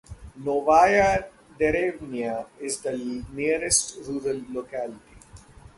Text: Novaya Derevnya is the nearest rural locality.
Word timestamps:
Novaya 0.35 1.25
Derevnya 1.59 2.47
is 2.59 2.81
the 2.81 3.23
nearest 3.31 3.99
rural 4.07 4.41
locality. 4.49 5.17